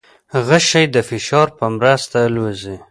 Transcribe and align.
غشی 0.47 0.85
د 0.95 0.97
فشار 1.09 1.47
په 1.57 1.65
مرسته 1.77 2.17
الوزي. 2.27 2.75